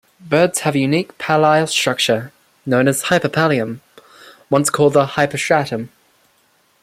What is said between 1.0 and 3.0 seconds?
pallial structure known